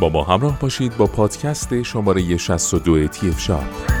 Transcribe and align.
با 0.00 0.08
ما 0.08 0.22
همراه 0.22 0.58
باشید 0.60 0.96
با 0.96 1.06
پادکست 1.06 1.82
شماره 1.82 2.36
62 2.36 3.06
تیف 3.06 3.40
شاپ 3.40 3.96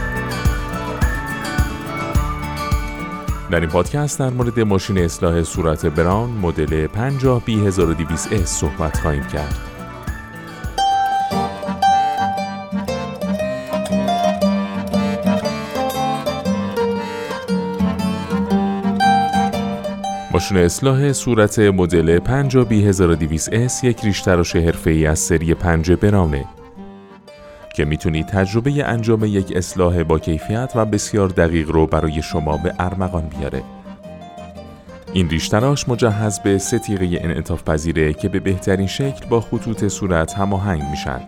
در 3.50 3.60
این 3.60 3.68
پادکست 3.68 4.18
در 4.18 4.30
مورد 4.30 4.60
ماشین 4.60 4.98
اصلاح 4.98 5.42
صورت 5.42 5.86
براون 5.86 6.30
مدل 6.30 6.86
50 6.86 7.42
b 7.46 7.50
1200 7.50 8.36
s 8.36 8.44
صحبت 8.44 8.98
خواهیم 8.98 9.26
کرد. 9.26 9.75
ماشین 20.36 20.56
اصلاح 20.56 21.12
صورت 21.12 21.58
مدل 21.58 22.18
50 22.18 22.68
b 22.68 22.72
1200 22.72 23.68
s 23.68 23.84
یک 23.84 24.00
ریش 24.04 24.20
تراش 24.20 24.56
حرفه‌ای 24.56 25.06
از 25.06 25.18
سری 25.18 25.54
5 25.54 25.90
براونه 25.92 26.44
که 27.76 27.84
می‌تونید 27.84 28.26
تجربه 28.26 28.84
انجام 28.84 29.24
یک 29.24 29.52
اصلاح 29.56 30.02
با 30.02 30.18
کیفیت 30.18 30.72
و 30.74 30.84
بسیار 30.84 31.28
دقیق 31.28 31.70
رو 31.70 31.86
برای 31.86 32.22
شما 32.22 32.56
به 32.56 32.74
ارمغان 32.78 33.28
بیاره. 33.28 33.62
این 35.12 35.28
ریشتراش 35.28 35.88
مجهز 35.88 36.38
به 36.38 36.58
سه 36.58 36.78
تیغه 36.78 37.18
انعطاف 37.20 37.62
پذیره 37.62 38.12
که 38.12 38.28
به 38.28 38.40
بهترین 38.40 38.86
شکل 38.86 39.26
با 39.28 39.40
خطوط 39.40 39.88
صورت 39.88 40.34
هماهنگ 40.34 40.82
میشن. 40.90 41.20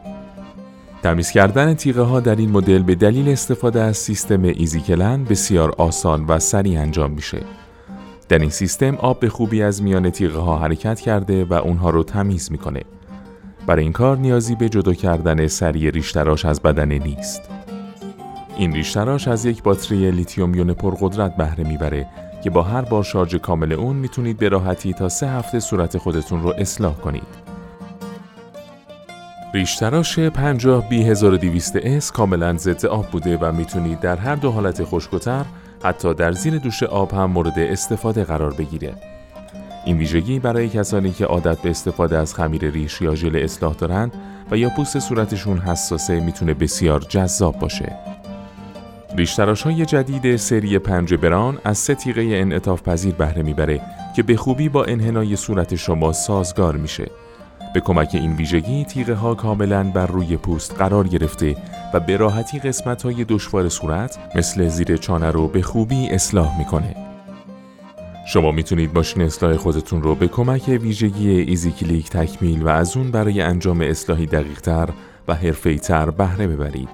تمیز 1.02 1.30
کردن 1.30 1.74
تیغه 1.74 2.02
ها 2.02 2.20
در 2.20 2.36
این 2.36 2.50
مدل 2.50 2.82
به 2.82 2.94
دلیل 2.94 3.28
استفاده 3.28 3.80
از 3.80 3.96
سیستم 3.96 4.42
ایزیکلن 4.42 5.24
بسیار 5.24 5.74
آسان 5.78 6.24
و 6.24 6.38
سریع 6.38 6.80
انجام 6.80 7.10
میشه. 7.10 7.38
در 8.28 8.38
این 8.38 8.50
سیستم 8.50 8.96
آب 8.96 9.20
به 9.20 9.28
خوبی 9.28 9.62
از 9.62 9.82
میان 9.82 10.10
تیغه 10.10 10.38
ها 10.38 10.58
حرکت 10.58 11.00
کرده 11.00 11.44
و 11.44 11.54
اونها 11.54 11.90
رو 11.90 12.04
تمیز 12.04 12.52
می‌کنه. 12.52 12.82
برای 13.66 13.82
این 13.82 13.92
کار 13.92 14.16
نیازی 14.16 14.54
به 14.54 14.68
جدا 14.68 14.94
کردن 14.94 15.46
سریع 15.46 15.90
ریشتراش 15.90 16.44
از 16.44 16.62
بدنه 16.62 16.98
نیست. 16.98 17.42
این 18.56 18.72
ریشتراش 18.72 19.28
از 19.28 19.44
یک 19.44 19.62
باتری 19.62 20.10
لیتیوم 20.10 20.54
یون 20.54 20.72
پرقدرت 20.72 21.36
بهره 21.36 21.64
می‌بره 21.64 22.06
که 22.44 22.50
با 22.50 22.62
هر 22.62 22.82
بار 22.82 23.04
شارژ 23.04 23.34
کامل 23.34 23.72
اون 23.72 23.96
می‌تونید 23.96 24.36
به 24.36 24.48
راحتی 24.48 24.92
تا 24.92 25.08
سه 25.08 25.28
هفته 25.28 25.60
صورت 25.60 25.98
خودتون 25.98 26.42
رو 26.42 26.54
اصلاح 26.58 26.94
کنید. 26.94 27.48
ریشتراش 29.54 30.18
50 30.18 30.88
b 30.90 30.92
1200 30.92 32.00
s 32.00 32.12
کاملا 32.12 32.56
ضد 32.56 32.86
آب 32.86 33.06
بوده 33.06 33.36
و 33.36 33.52
می‌تونید 33.52 34.00
در 34.00 34.16
هر 34.16 34.34
دو 34.34 34.50
حالت 34.50 34.84
خشکتر 34.84 35.44
حتی 35.82 36.14
در 36.14 36.32
زیر 36.32 36.58
دوش 36.58 36.82
آب 36.82 37.12
هم 37.12 37.24
مورد 37.24 37.58
استفاده 37.58 38.24
قرار 38.24 38.54
بگیره. 38.54 38.94
این 39.84 39.98
ویژگی 39.98 40.38
برای 40.38 40.68
کسانی 40.68 41.10
که 41.10 41.24
عادت 41.24 41.58
به 41.58 41.70
استفاده 41.70 42.18
از 42.18 42.34
خمیر 42.34 42.70
ریش 42.70 43.00
یا 43.00 43.14
ژل 43.14 43.36
اصلاح 43.36 43.74
دارند 43.74 44.12
و 44.50 44.56
یا 44.56 44.68
پوست 44.68 44.98
صورتشون 44.98 45.58
حساسه 45.58 46.20
می‌تونه 46.20 46.54
بسیار 46.54 47.00
جذاب 47.00 47.58
باشه. 47.58 47.96
ریشتراش 49.16 49.62
های 49.62 49.86
جدید 49.86 50.36
سری 50.36 50.78
پنج 50.78 51.14
بران 51.14 51.58
از 51.64 51.78
سه 51.78 51.94
تیغه 51.94 52.22
انعطاف 52.22 52.82
پذیر 52.82 53.14
بهره 53.14 53.42
می‌بره 53.42 53.80
که 54.16 54.22
به 54.22 54.36
خوبی 54.36 54.68
با 54.68 54.84
انحنای 54.84 55.36
صورت 55.36 55.74
شما 55.74 56.12
سازگار 56.12 56.76
میشه. 56.76 57.10
به 57.74 57.80
کمک 57.80 58.10
این 58.12 58.32
ویژگی 58.32 58.84
تیغه 58.84 59.14
ها 59.14 59.34
کاملا 59.34 59.84
بر 59.84 60.06
روی 60.06 60.36
پوست 60.36 60.74
قرار 60.78 61.08
گرفته 61.08 61.56
و 61.94 62.00
به 62.00 62.16
راحتی 62.16 62.58
قسمت 62.58 63.02
های 63.02 63.24
دشوار 63.24 63.68
صورت 63.68 64.18
مثل 64.34 64.68
زیر 64.68 64.96
چانه 64.96 65.30
رو 65.30 65.48
به 65.48 65.62
خوبی 65.62 66.08
اصلاح 66.10 66.58
می‌کنه. 66.58 66.96
شما 68.32 68.52
می‌تونید 68.52 68.94
ماشین 68.94 69.22
اصلاح 69.22 69.56
خودتون 69.56 70.02
رو 70.02 70.14
به 70.14 70.28
کمک 70.28 70.68
ویژگی 70.82 71.30
Easy 71.30 71.70
Click 71.70 72.10
تکمیل 72.10 72.62
و 72.62 72.68
از 72.68 72.96
اون 72.96 73.10
برای 73.10 73.40
انجام 73.40 73.80
اصلاحی 73.80 74.26
دقیقتر 74.26 74.88
و 75.28 75.34
تر 75.82 76.10
بهره 76.10 76.46
ببرید. 76.46 76.88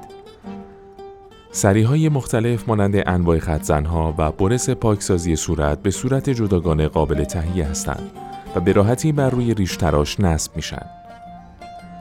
های 1.64 2.08
مختلف 2.08 2.68
مانند 2.68 2.94
انواع 3.06 3.38
خطزنها 3.38 4.14
و 4.18 4.32
برس 4.32 4.70
پاکسازی 4.70 5.36
صورت 5.36 5.82
به 5.82 5.90
صورت 5.90 6.30
جداگانه 6.30 6.88
قابل 6.88 7.24
تهیه 7.24 7.66
هستند 7.66 8.10
و 8.56 8.60
به 8.60 8.72
راحتی 8.72 9.12
بر 9.12 9.30
روی 9.30 9.54
ریش 9.54 9.76
تراش 9.76 10.20
نصب 10.20 10.56
میشن. 10.56 11.03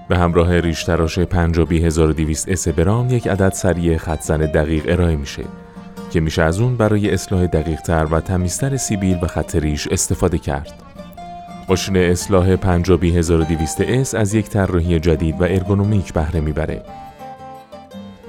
به 0.08 0.18
همراه 0.18 0.60
ریش 0.60 0.84
تراش 0.84 1.20
50200 1.20 2.50
S 2.50 2.68
براون 2.68 3.10
یک 3.10 3.28
عدد 3.28 3.54
سری 3.54 3.98
خطزن 3.98 4.38
دقیق 4.38 4.84
ارائه 4.88 5.16
میشه 5.16 5.44
که 6.12 6.20
میشه 6.20 6.44
از 6.44 6.60
اون 6.60 6.78
برای 6.78 7.12
اصلاح 7.14 7.46
دقیقتر 7.46 8.08
و 8.12 8.20
تمیزتر 8.20 8.78
سیبیل 8.78 9.18
و 9.22 9.28
خط 9.28 9.56
ریش 9.56 9.88
استفاده 9.88 10.38
کرد. 10.38 10.74
ماشین 11.70 11.98
اصلاح 11.98 12.56
50200 12.56 14.04
s 14.04 14.16
از 14.16 14.34
یک 14.34 14.50
طراحی 14.50 15.00
جدید 15.00 15.42
و 15.42 15.44
ارگونومیک 15.44 16.14
بهره 16.14 16.40
می‌بره. 16.40 16.84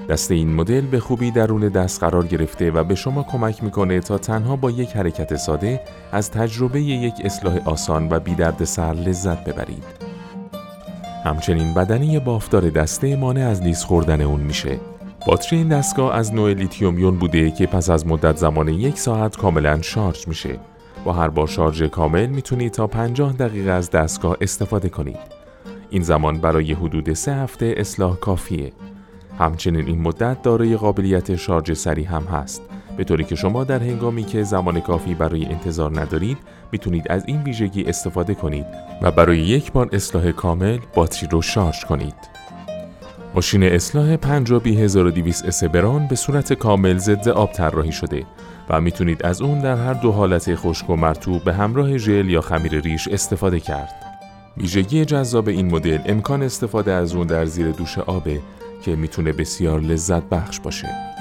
دست 0.09 0.31
این 0.31 0.55
مدل 0.55 0.81
به 0.81 1.01
خوبی 1.01 1.31
درون 1.31 1.69
دست 1.69 2.01
قرار 2.01 2.27
گرفته 2.27 2.71
و 2.71 2.85
به 2.85 2.95
شما 2.95 3.23
کمک 3.23 3.65
می‌کنه 3.65 4.01
تا 4.01 4.19
تنها 4.19 4.57
با 4.57 4.71
یک 4.71 4.97
حرکت 4.97 5.37
ساده 5.37 5.81
از 6.13 6.31
تجربه 6.31 6.81
یک 6.81 7.15
اصلاح 7.25 7.59
آسان 7.65 8.09
و 8.11 8.21
بی 8.21 8.37
سر 8.65 8.93
لذت 8.93 9.45
ببرید. 9.45 10.04
همچنین 11.25 11.75
بدنی 11.75 12.19
بافتار 12.19 12.71
دسته 12.71 13.17
مانع 13.17 13.49
از 13.49 13.63
لیز 13.63 13.85
خوردن 13.85 14.21
اون 14.21 14.41
میشه 14.41 14.81
باتری 15.27 15.59
این 15.59 15.69
دستگاه 15.69 16.15
از 16.15 16.35
نوع 16.35 16.53
لیتیوم 16.53 16.99
یون 16.99 17.17
بوده 17.17 17.51
که 17.51 17.67
پس 17.67 17.91
از 17.91 18.07
مدت 18.07 18.37
زمان 18.37 18.69
یک 18.69 18.99
ساعت 18.99 19.37
کاملا 19.37 19.83
شارژ 19.83 20.29
میشه. 20.29 20.59
با 21.05 21.13
هر 21.13 21.29
بار 21.29 21.47
شارژ 21.47 21.83
کامل 21.83 22.27
می‌تونید 22.27 22.73
تا 22.73 22.87
50 22.87 23.33
دقیقه 23.33 23.71
از 23.71 23.91
دستگاه 23.91 24.37
استفاده 24.41 24.89
کنید. 24.89 25.19
این 25.91 26.03
زمان 26.03 26.39
برای 26.39 26.73
حدود 26.73 27.13
سه 27.13 27.35
هفته 27.35 27.75
اصلاح 27.77 28.17
کافیه. 28.17 28.73
همچنین 29.39 29.87
این 29.87 30.01
مدل 30.01 30.43
دارای 30.43 30.77
قابلیت 30.77 31.37
شارژ 31.37 31.73
سریع 31.73 32.07
هم 32.07 32.23
هست. 32.23 32.63
به 32.97 33.05
طوری 33.05 33.25
که 33.25 33.35
شما 33.35 33.65
در 33.65 33.83
هنگامی 33.83 34.25
که 34.25 34.43
زمان 34.43 34.81
کافی 34.81 35.15
برای 35.15 35.47
انتظار 35.47 36.01
ندارید 36.01 36.39
می‌تونید 36.73 37.13
از 37.13 37.25
این 37.27 37.43
ویژگی 37.43 37.85
استفاده 37.85 38.35
کنید 38.35 38.67
و 39.03 39.11
برای 39.11 39.39
یک 39.39 39.73
بار 39.73 39.89
اصلاح 39.93 40.33
کامل 40.33 40.79
باتری 40.95 41.29
رو 41.31 41.43
شارژ 41.43 41.85
کنید. 41.85 42.15
ماشین 43.35 43.63
اصلاح 43.63 44.17
50200 44.17 45.47
اسبران 45.47 46.07
به 46.07 46.17
صورت 46.17 46.53
کامل 46.53 46.99
ضد 46.99 47.29
آب 47.29 47.53
طراحی 47.53 47.93
شده 47.93 48.25
و 48.69 48.81
می‌تونید 48.81 49.27
از 49.27 49.43
اون 49.43 49.61
در 49.61 49.77
هر 49.77 49.95
دو 49.95 50.13
حالت 50.13 50.55
خشک 50.55 50.91
و 50.91 50.97
مرطوب 50.97 51.45
به 51.45 51.55
همراه 51.55 51.97
ژل 51.97 52.31
یا 52.31 52.41
خمیر 52.41 52.81
ریش 52.81 53.09
استفاده 53.09 53.61
کرد. 53.61 53.95
ویژگی 54.57 55.05
جذاب 55.05 55.49
این 55.49 55.71
مدل 55.71 55.99
امکان 56.07 56.43
استفاده 56.43 56.93
از 56.93 57.15
اون 57.15 57.27
در 57.27 57.45
زیر 57.45 57.71
دوش 57.71 57.99
آبه 57.99 58.41
که 58.83 58.97
می‌تونه 58.97 59.33
بسیار 59.33 59.81
لذت 59.81 60.23
بخش 60.23 60.61
باشه. 60.61 61.14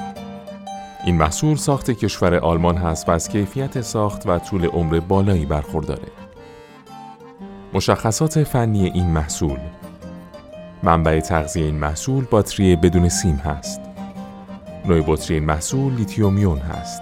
این 1.06 1.16
محصول 1.18 1.56
ساخت 1.56 1.92
کشور 1.92 2.36
آلمان 2.36 2.78
هست 2.78 3.10
و 3.10 3.12
از 3.12 3.30
کیفیت 3.30 3.82
ساخت 3.82 4.28
و 4.28 4.40
طول 4.40 4.66
عمر 4.66 5.00
بالایی 5.00 5.46
برخورداره. 5.46 6.08
مشخصات 7.74 8.44
فنی 8.44 8.86
این 8.86 9.08
محصول 9.08 9.60
منبع 10.84 11.20
تغذیه 11.20 11.66
این 11.66 11.76
محصول 11.76 12.26
باتری 12.26 12.76
بدون 12.76 13.10
سیم 13.10 13.36
هست. 13.36 13.82
نوع 14.86 15.04
باتری 15.08 15.36
این 15.36 15.46
محصول 15.46 15.94
لیتیومیون 15.94 16.58
هست. 16.58 17.02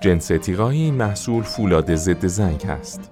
جنس 0.00 0.26
تیغای 0.26 0.76
این 0.76 0.94
محصول 0.94 1.42
فولاد 1.42 1.94
ضد 1.94 2.26
زنگ 2.26 2.62
هست. 2.62 3.10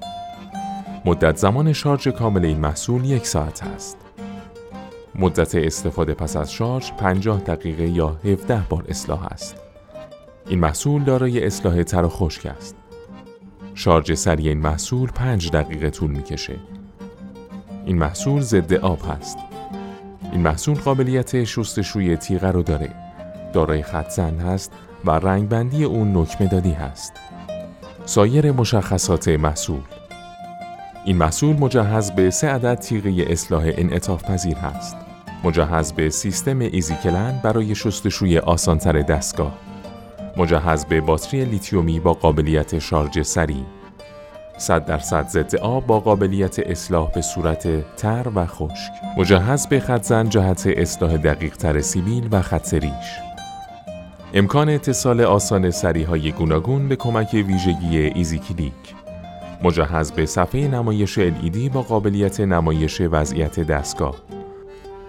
مدت 1.05 1.37
زمان 1.37 1.73
شارژ 1.73 2.09
کامل 2.09 2.45
این 2.45 2.59
محصول 2.59 3.05
یک 3.05 3.27
ساعت 3.27 3.63
است. 3.63 3.97
مدت 5.15 5.55
استفاده 5.55 6.15
پس 6.15 6.37
از 6.37 6.53
شارژ 6.53 6.93
50 6.93 7.41
دقیقه 7.41 7.89
یا 7.89 8.17
17 8.25 8.63
بار 8.69 8.85
اصلاح 8.89 9.27
است. 9.27 9.64
این 10.49 10.59
محصول 10.59 11.05
دارای 11.05 11.47
اصلاح 11.47 11.83
تر 11.83 12.05
و 12.05 12.09
خشک 12.09 12.47
است. 12.47 12.77
شارژ 13.75 14.13
سریع 14.13 14.49
این 14.49 14.59
محصول 14.59 15.11
5 15.11 15.51
دقیقه 15.51 15.91
طول 15.91 16.11
می‌کشه. 16.11 16.57
این 17.87 17.99
محصول 17.99 18.41
ضد 18.41 18.73
آب 18.73 18.99
هست. 19.11 19.39
این 20.33 20.41
محصول 20.41 20.75
قابلیت 20.75 21.45
شستشوی 21.45 22.17
تیغه 22.17 22.51
رو 22.51 22.63
داره. 22.63 22.91
دارای 23.53 23.83
خط 23.83 24.11
زن 24.11 24.39
هست 24.39 24.73
و 25.05 25.11
رنگبندی 25.11 25.85
اون 25.85 26.17
نکمه 26.17 26.49
دادی 26.49 26.73
هست. 26.73 27.13
سایر 28.05 28.53
مشخصات 28.53 29.29
محصول 29.29 29.81
این 31.05 31.17
محصول 31.17 31.57
مجهز 31.57 32.11
به 32.11 32.31
سه 32.31 32.49
عدد 32.49 32.75
تیغه 32.75 33.33
اصلاح 33.33 33.65
انعطاف 33.67 34.25
پذیر 34.25 34.57
هست. 34.57 34.97
مجهز 35.45 35.93
به 35.93 36.11
سیستم 36.11 36.59
ایزیکلن 36.59 37.41
برای 37.43 37.75
شستشوی 37.75 38.39
آسانتر 38.39 39.03
دستگاه. 39.03 39.64
مجهز 40.37 40.85
به 40.85 41.01
باتری 41.01 41.45
لیتیومی 41.45 42.01
با 42.01 42.13
قابلیت 42.13 42.79
شارژ 42.79 43.21
سریع. 43.23 43.65
100 44.59 44.87
درصد 44.87 45.29
ضد 45.29 45.57
آب 45.57 45.87
با 45.87 46.01
قابلیت 46.01 46.59
اصلاح 46.59 47.13
به 47.13 47.23
صورت 47.23 47.97
تر 47.97 48.29
و 48.35 48.47
خشک. 48.47 48.93
مجهز 49.19 49.67
به 49.67 49.81
خطزن 49.81 50.29
جهت 50.29 50.67
اصلاح 50.67 51.17
دقیق 51.17 51.57
تر 51.57 51.81
سیبیل 51.81 52.29
و 52.33 52.43
خط 52.43 52.75
ریش. 52.75 53.19
امکان 54.35 54.69
اتصال 54.69 55.21
آسان 55.21 55.71
سری 55.71 56.03
های 56.03 56.33
گوناگون 56.33 56.89
به 56.89 56.97
کمک 56.97 57.31
ویژگی 57.33 57.99
Easy 57.99 58.39
Click 58.39 58.95
مجهز 59.63 60.13
به 60.13 60.27
صفحه 60.27 60.69
نمایش 60.69 61.19
LED 61.19 61.71
با 61.73 61.83
قابلیت 61.83 62.41
نمایش 62.41 63.01
وضعیت 63.01 63.61
دستگاه. 63.61 64.15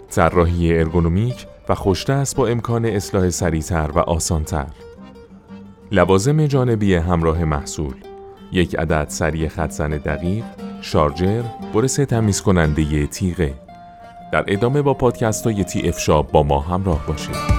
طراحی 0.10 0.78
ارگونومیک 0.80 1.48
و 1.70 1.76
خوشدست 1.76 2.36
با 2.36 2.48
امکان 2.48 2.86
اصلاح 2.86 3.30
سریعتر 3.30 3.92
و 3.96 4.00
آسانتر. 4.00 4.68
لوازم 5.92 6.48
جانبی 6.48 6.96
همراه 6.96 7.44
محصول 7.44 7.94
یک 8.52 8.76
عدد 8.76 9.06
سری 9.10 9.50
خطزن 9.50 9.90
دقیق، 9.90 10.44
شارجر، 10.82 11.44
برس 11.74 11.96
تمیز 11.96 12.42
کننده 12.42 13.08
تیغه. 13.08 13.54
در 14.32 14.46
ادامه 14.48 14.82
با 14.82 14.94
پادکست 14.94 15.44
های 15.44 15.64
تی 15.64 15.90
اف 15.90 16.00
شاب 16.00 16.32
با 16.32 16.44
ما 16.44 16.60
همراه 16.60 17.08
باشید. 17.08 17.55